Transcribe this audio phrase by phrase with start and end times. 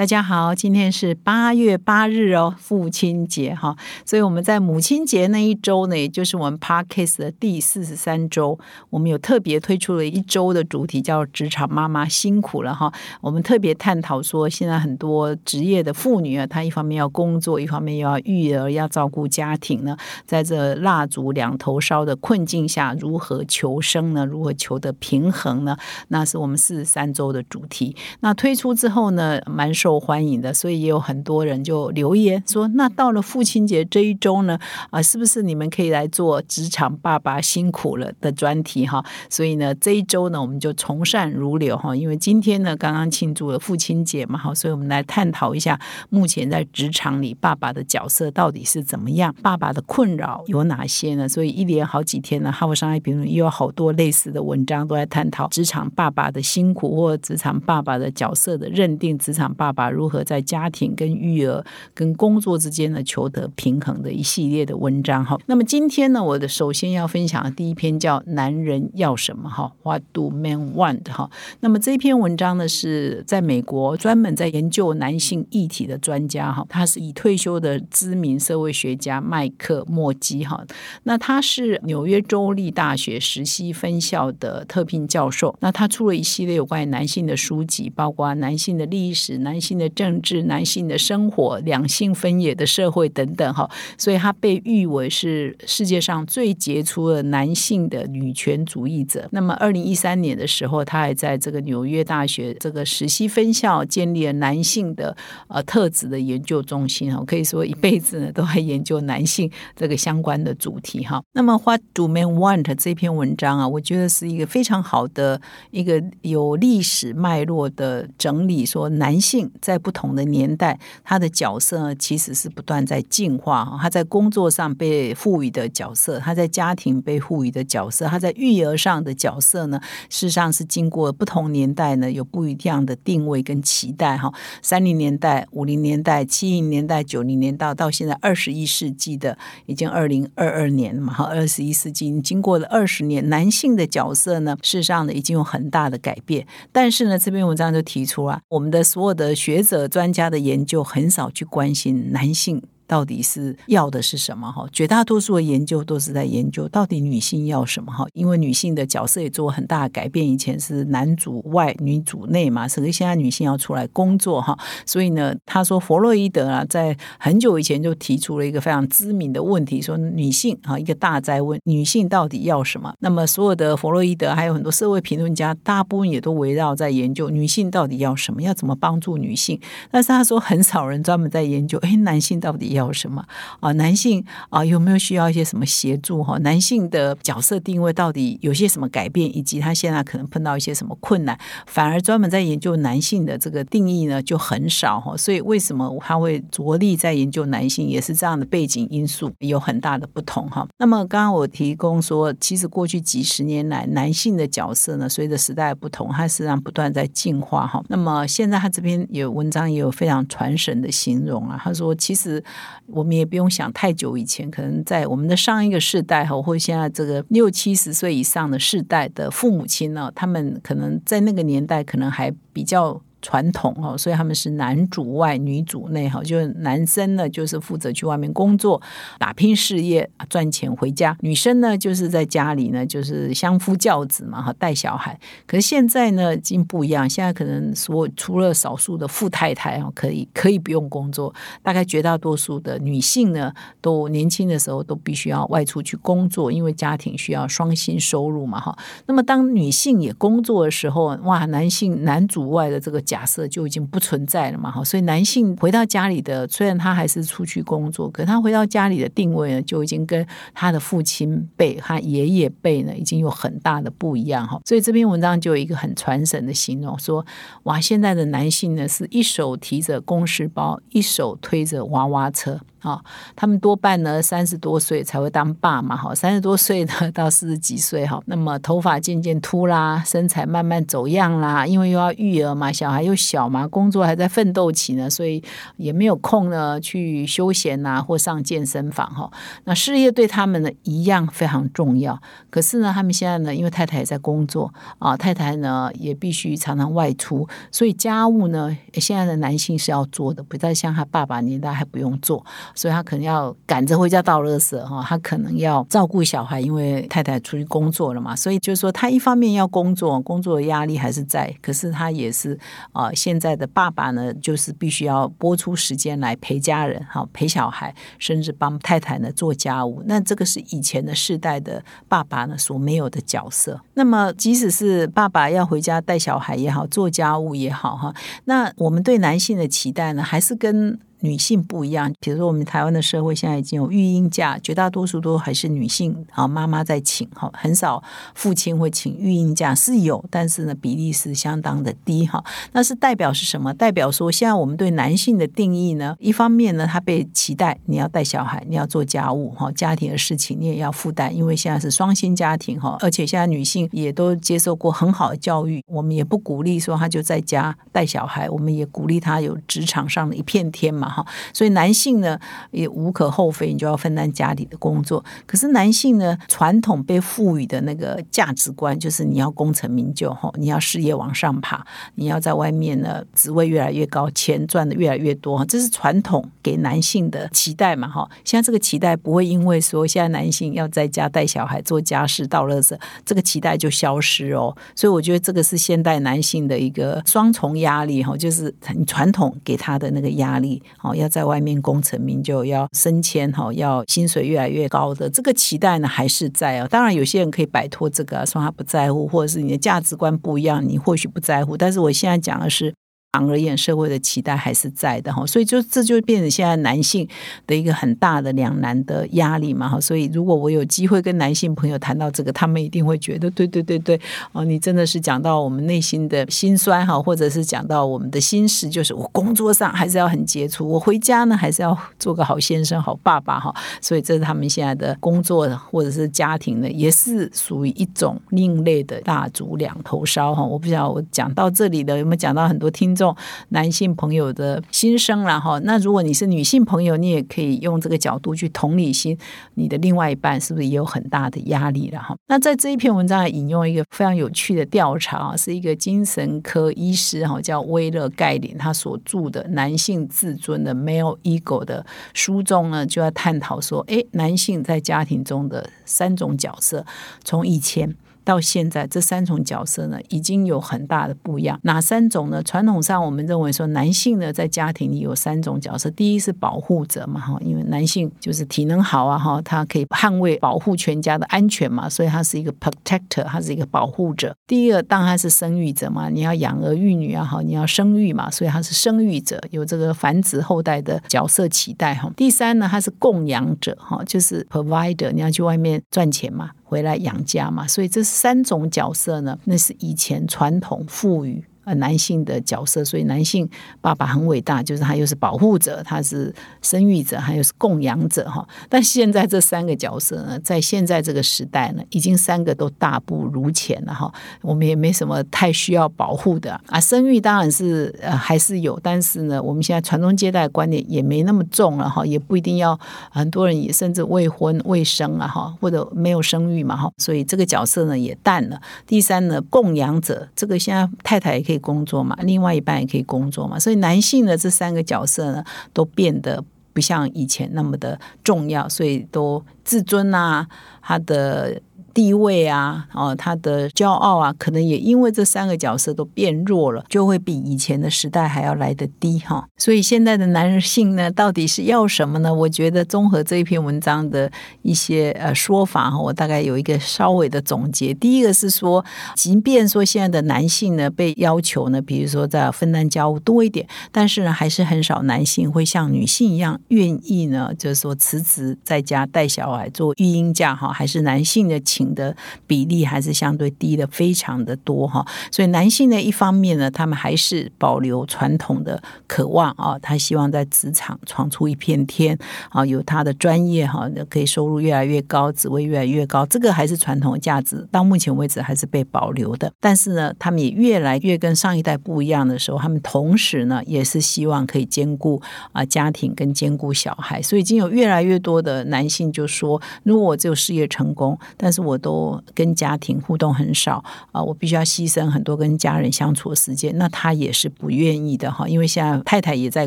[0.00, 3.76] 大家好，今天是八月八日哦，父亲节哈，
[4.06, 8.58] 所以我们在母亲节那一周呢，也就是我们 Parkcase 的第四十三周，
[8.88, 12.90] 我们有特别推出了一周的主题，叫“职场妈妈辛苦了”哈。
[13.20, 24.24] 我们特别探讨说，现在很多职业的妇女啊，她一方面要工作，一方面又要育儿，要照顾家庭呢，在这蜡烛两头烧的困境下，如何求生呢？
[24.24, 25.76] 如何求得平衡呢？
[26.08, 27.94] 那是我们四十三周的主题。
[28.20, 29.89] 那推出之后呢，蛮受。
[29.90, 34.56] 受欢迎的，所以也有很多人就留言说：“那到了父亲节这一周呢，
[34.90, 45.76] 啊，是不是你们可以来做职场爸爸辛苦了的专题哈？”所以呢，这一周呢，我们就从善如流哈，因为今天呢刚刚庆祝了父亲节嘛，哈，所以我们来探讨一下
[46.08, 51.28] 目前在职场里爸爸的角色到底是怎么样，爸爸的困扰有哪些呢？
[51.28, 59.90] 所以一连好几天呢，哈佛商业评论又有好多类似的文章都在探讨职场爸爸的辛苦，或职场爸爸的角色的认定，职场爸爸。
[59.90, 65.36] 如何在家庭跟育儿跟工作之间呢求得平衡的一系列的文章哈。
[65.46, 71.28] 那么今天呢，我的首先要分享的第一篇叫《男人要什么》哈，What do men want 哈。
[71.60, 80.64] 那么这篇文章呢是在美国专门在研究男性议题的专家哈，他是已退休的知名社会学家麦克莫基哈。
[81.02, 85.54] 那他是纽约州立大学实习分校的特聘教授。
[85.60, 89.80] 那他出了一系列有关于男性的书籍，包括男性的历史、男性。
[89.80, 93.66] 的政治、男性的生活、两性分野的社会等等，哈，
[93.96, 99.26] 所以他被誉为是世界上最杰出的男性的女权主义者。
[99.32, 105.16] 那么，二零一三年的时候，他还在这个纽约大学这个实习分校建立了男性的
[105.48, 111.22] 呃特质的研究中心，哈，可以说一辈子呢都在研究男性这个相关的主题，哈。
[111.32, 119.49] 那么，What do men want 这篇文章啊，我觉得是一个非常好的一个有历史脉络的整理，说男性。
[119.60, 123.78] 在不同的年代，他的角色其实是不断在进化。
[123.80, 134.16] 他在工作上被赋予的角色，他在家庭被赋予的角色，他在育儿上的角色呢，事实上是经过不同年代呢有不一样的定位跟期待。
[134.16, 139.36] 哈，三零年代、五零年代、七零年代、九零年代到现在二十一世纪的
[139.66, 146.46] 已经二零二二年了嘛，哈，二十一世纪经过了二十年，男性的角色呢，事实上呢已经有很大的改变。
[146.72, 152.62] 但是呢，这篇文章就提出啊，我们的所有的学者专家的研究很少去关心男性。
[152.90, 154.66] 到底是要的是什么哈？
[154.72, 158.04] 绝大多数的研究都是在研究到底女性要什么哈？
[158.14, 164.58] 因为女性的角色也做很大的改变，以前是男主外女主内嘛，所以现在女性要出来工作哈。
[164.84, 172.92] 所以呢，他说弗洛伊德啊，在很久以前就提出了一个非常知名的问题，说女性啊一个大灾问，女性到底要什么？
[172.98, 179.60] 那么所有的弗洛伊德还有很多社会评论家，大部分也都围绕在研究女性到底要什么，要怎么帮助女性。
[179.92, 182.79] 但是他说很少人专门在研究，哎，男性到底要。
[182.80, 183.24] 要什么
[183.60, 183.70] 啊？
[183.72, 186.22] 男性啊，有没有需要一些什么协助？
[186.24, 189.36] 哈，男性的角色定位到底有些什么改变？
[189.36, 191.38] 以及他现在可能碰到一些什么困难？
[191.66, 195.16] 反而专门在研究男性的这个定义呢，就很少哈。
[195.16, 197.88] 所以为什么他会着力在研究男性？
[197.88, 200.66] 也是这样的背景因素有很大的不同哈。
[200.78, 207.82] 那么刚刚我提供说，其实过去几十年来，男性的角色呢，随着时代不同，它实际上不断在进化哈。
[207.88, 212.42] 那么现在他这边有文章也有非常传神的形容啊，他说其实。
[212.86, 223.00] 我们也不用想太久以前，可能在我们的上一个世代哈，或现在这个六七十岁以上的世代的父母亲呢，他们可能在那个年代可能还比较。
[223.22, 228.80] 传统哈，所以他们是男主外女主内哈，就是男生呢就是负责去外面工作
[229.18, 235.18] 打拼事业赚钱回家，女生呢就是在家里呢就是相夫教子嘛哈带小孩。
[235.46, 243.52] 可是现在呢已经不一样，现在可能说除了少数的富太太啊可以可以不用工作，大概绝大多数的女性呢
[243.82, 248.78] 都年轻的时候都必须要外出去工作，因为家庭需要双薪收入嘛哈。
[249.06, 252.98] 那么当女性也工作的时候，哇，男性男主外的这个。
[253.10, 260.24] 假设就已经不存在了嘛，哈，所以男性回到家里的，虽然他还是出去工作，可他回到家里的定位呢，就已经跟
[260.54, 264.60] 他的父亲辈、他爷爷辈呢，已经有很大的不一样，哈。
[264.64, 267.26] 所以这篇文章就有一个很传神的形容，说
[267.64, 272.60] 哇，现在的男性呢，是一手提着公事包，一手推着娃娃车。
[272.80, 273.00] 啊，
[273.36, 285.42] 他们多半呢三十多岁才会当爸嘛，哈，三十多岁呢到四十几岁哈，那么头发渐渐秃啦，身材慢慢走样啦，因为又要育儿嘛，小孩又小嘛，工作还在奋斗期呢，所以
[285.76, 289.30] 也没有空呢去休闲呐或上健身房哈。
[289.64, 302.44] 那事业对他们呢一样非常重要，可是呢，他们现在呢，因为太太也在工作啊，太太呢也必须常常外出，所以家务呢现在的男性是要做的，不再像他爸爸年代还不用做。
[302.74, 308.34] 所以他可能要赶着回家倒垃圾哈，他可能要照顾小孩，因为太太出去工作了嘛。
[308.34, 312.58] 所以就是说，他一方面要工作，工作压力还是在，可是他也是
[312.92, 320.02] 啊，现在的爸爸呢，就是必须要拨出时间来陪家人哈，陪小孩，甚至帮太太呢做家务。
[320.06, 323.80] 那这个是以前的世代的爸爸呢所没有的角色。
[323.94, 328.14] 那么，即使是爸爸要回家带小孩也好，做家务也好哈，
[328.44, 330.98] 那我们对男性的期待呢，还是跟。
[331.20, 338.02] 女性不一样，比如说我们台湾的社会现在已经有育婴假，绝大多数都还是女性啊妈妈在请哈，很少
[338.34, 342.42] 父亲会请育婴假，是有，但是呢比例是相当的低哈。
[342.72, 343.72] 那是代表是什么？
[343.74, 361.09] 代表说现在我们对男性的定义呢，一方面呢他被期待你要带小孩，你要做家务哈，家庭的事情你也要负担，因为现在是双薪家庭哈，而且现在女性也都接受过很好的教育，我们也不鼓励说他就在家带小孩，我们也鼓励他有职场上的一片天嘛。
[361.10, 362.38] 哈，所以男性呢
[362.70, 365.24] 也无可厚非，你就要分担家里的工作。
[365.46, 371.84] 可是男性呢，传统被赋予的那个价值观就是你要功成名就，哈，你要事业往上爬，
[372.14, 378.28] 你要在外面呢职位越来越高，钱赚的越来越多，这是传统给男性的期待嘛，哈。
[378.44, 384.76] 现在这个期待不会因为说现在男性要在家带小孩、做家事、倒垃圾，这个期待就消失哦。
[384.94, 390.82] 所以我觉得这个是现代男性的一个双重压力，哈，就是你传统给他的那个压力。
[391.02, 396.86] 哦，要在外面功成名就，要升迁，哈，要薪水越来越高的这个期待呢，还是在啊。
[396.88, 401.76] 当然，有些人可以摆脱这个，说他不在乎，或者是你的价值观不一样，你或许不在乎。
[401.76, 402.94] 但是我现在讲的是。
[403.32, 407.28] 长而言，社会的期待还是在的哈，所以就这就变成现在男性
[407.64, 410.00] 的一个很大的两难的压力嘛哈。
[410.00, 423.72] 所以如果我有机会跟男性朋友谈到这个，他们一定会觉得对对对对哦，你真的是讲到我们内心的心酸哈，或者是讲到我们的心事，就是我工作上还是要很杰出，我回家呢还是要做个好先生、好爸爸哈。
[424.00, 430.64] 所以这是他们现在的工作或者是家庭呢，也是属于一种另类的大烛两头烧哈。
[430.64, 433.14] 我不知道我讲到这里的有没有讲到很多听。
[433.20, 433.36] 众
[433.68, 439.36] 男性朋友的心声了哈，那如果你是女性朋友，你也可以用这个角度去同理心，
[439.74, 442.34] 你的另外一半是不是也有很大的压力了哈？
[442.46, 457.04] 那在这一篇文章引用一个非常有趣的调查，是一个精神科医师哈，叫威勒盖林，他所著的《男性自尊的 Male Ego》的书中呢，就要探讨说，哎，男性在家庭中的三种角色，
[457.44, 458.16] 从以前。
[458.44, 461.78] 到现在，这三种角色呢，已经有很大的不一样。
[461.82, 462.62] 哪三种呢？
[462.62, 466.10] 传统上我们认为说，男性呢在家庭里有三种角色。
[466.10, 474.54] 第一是保护者嘛，哈，因为男性就是体能好啊，哈，他可以捍卫、保护全家的安全嘛，所以他是一个 protector，他是一个保护者。
[474.66, 482.30] 第二，当然是生育者嘛，你要养儿育女啊，哈，你要生育嘛，所以他是生育者，有这个繁殖后代的角色期待哈。
[482.36, 486.70] 第三呢，他是供养者，哈，就是 provider，你要去外面赚钱嘛。
[486.90, 491.64] 回来养家嘛，所以这三种角色呢，那是以前传统赋予。
[491.94, 493.68] 男性的角色，所以男性
[494.00, 498.66] 爸爸很伟大，就是他又是保护者，他是生育者，还有是供养者哈。
[498.88, 504.32] 但现在这三个角色呢，在现在这个时代呢，已经三个都大不如前了哈。
[504.62, 507.00] 我们也没什么太需要保护的啊。
[507.00, 512.98] 生育当然是呃还是有，但是呢，我们现在传宗接代观念也没那么重了哈，也不一定要
[513.32, 518.80] 很多人也甚至未婚未生啊哈，或者没有生育嘛哈，所以这个角色呢也淡了。
[519.06, 521.79] 第三呢，供养者，这个现在太太也可以。
[521.80, 530.68] 工作嘛，另外一半也可以工作嘛，所以男性的这三个角色呢，都变得不像以前那么的重要，所以都自尊啊，
[531.02, 531.80] 他的。
[532.12, 539.66] 地位啊，哦，他的骄傲啊，可能也因为这三个角色都变弱了，就会比以前的时代还要来得低哈。
[539.76, 542.52] 所以现在的男人性呢，到底是要什么呢？
[542.52, 544.50] 我觉得综合这一篇文章的
[544.82, 548.14] 一些呃说法哈，我大概有一个稍微的总结。
[548.14, 561.78] 第一个是说，即便说现在的男性呢被要求呢，比如说在分担家务多一点，但是呢，还是很少男性会像女性一样愿意呢，就是说辞职在家带小孩做育婴假哈，还是男性的。
[562.14, 562.34] 的
[562.66, 565.26] 比例还是相对低的非常的多哈。
[565.50, 572.38] 所以男性呢，一方面呢，他们还是保留传统的渴望啊，他希望在职场闯出一片天
[572.70, 579.72] 啊，有他的专业哈，可以收入越来越高，职位越来越高，这个还是传统价值，到目前为止还是被保留的。
[579.80, 585.40] 但是呢，他们也越来越跟上一代不一样的时候，他们同时呢，也是希望可以兼顾
[585.72, 599.86] 啊家庭跟兼顾小孩，所以已经有越来越多的男性就说，如果我只有事业成功，但是我我都跟家庭互动很少啊，我必须要牺牲很多跟家人相处的时间，那他也是不愿意的哈，因为现在太太也在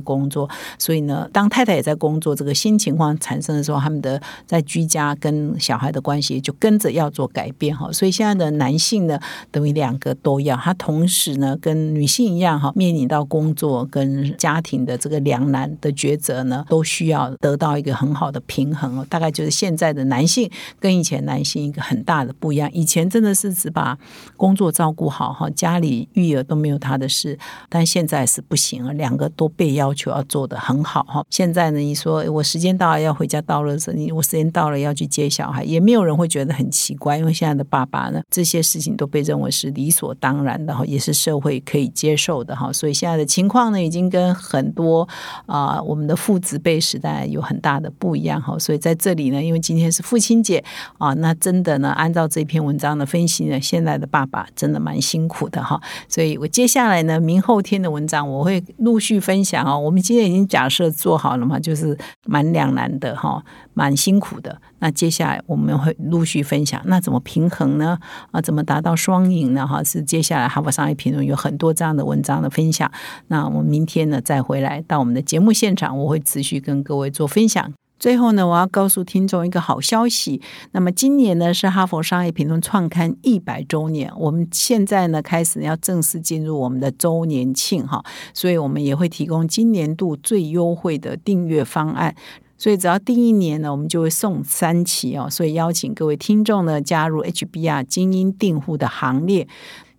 [0.02, 9.20] 工作，所以呢，当太太也在工作，这个新情况产生的时候，他们的在居家跟小孩的关系就跟着要做改变哈，所以现在的男性呢，
[9.52, 19.06] 等于两个都要，他同时呢跟女性一样哈，面临到工作跟家庭的这个两难的抉择呢，都需要得到一个很好的平衡哦。
[19.10, 23.96] 大概就是现在的男性跟以前男性一个很很大的不一样，以前真的是只把
[24.36, 27.38] 工作照顾好哈，家里育儿都没有他的事，
[27.70, 31.24] 但现在是不行了，两个都被要求要做的很好哈。
[31.30, 42.74] 现在呢，你说我时间到了要回家倒垃圾，你我时间到了要去接小孩，也没有人会觉得很奇怪，因为现在的爸爸呢，这些事情都被认为是理所当然的哈，也是社会可以接受的哈。
[42.74, 45.08] 所以现在的情况呢，已经跟很多
[45.46, 48.58] 啊我们的父子辈时代有很大的不一样哈。
[48.58, 50.64] 所以在这里呢，因为今天是父亲节
[50.98, 55.80] 啊，那真的呢，按照这篇文章的分析呢，现在的爸爸真的蛮辛苦的哈。
[56.10, 59.78] 所以我接下来呢，明后天的文章我会陆续分享哦。
[59.78, 63.44] 我们今天已经假设做好了嘛，就是蛮两难的哈，
[63.76, 64.60] 蛮辛苦的。
[64.80, 68.00] 那接下来我们会陆续分享，那怎么平衡呢？
[68.32, 69.68] 啊，怎么达到双赢呢？
[69.68, 72.90] 哈，是接下来《哈佛商业评论》有很多这样的文章的分享。
[73.28, 77.74] 那我们明天呢再回来到我们的节目现场，我会持续跟各位做分享。
[78.04, 80.42] 最后呢，我要告诉听众一个好消息。
[80.74, 92.14] 那么今年呢是《哈佛商业评论》创刊一百周年，我们现在呢开始要正式进入我们的周年庆哈，所以我们也会提供今年度最优惠的订阅方案。
[92.58, 95.30] 所以只要订一年呢，我们就会送三期哦。
[95.30, 99.48] 所以邀请各位听众呢加入 HBR 精英订户的行列。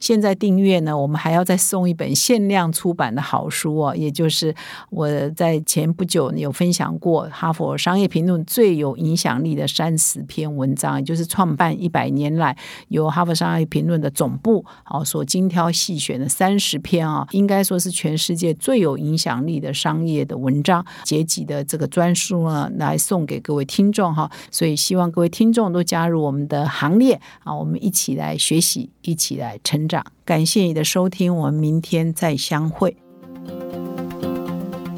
[0.04, 4.54] 现在订阅呢，我们还要再送一本限量出版的好书哦，也就是
[4.90, 12.54] 我在前不久有分享过《哈佛商业评论》最有影响力的三十篇文章，也就是创办一百年来
[12.88, 24.30] 由《哈佛商业评论》的总部啊所精挑细选的三十篇啊，应该说是全世界最有影响力的商业的文章，结集的这个专书呢，来送给各位听众哈。
[24.50, 29.93] 所以希望各位听众都加入我们的行列啊，我们一起来学习，一起来成长
[30.24, 32.96] 感谢你的收听，我们明天再相会。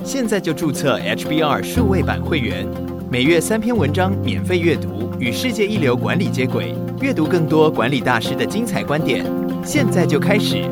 [0.04, 2.64] 现在就注册 HBR 数位版会员，
[3.10, 9.26] 每月三篇文章免费阅读，与世界一流管理接轨，阅读更多管理大师的精彩观点。
[9.64, 10.64] 现在就开始。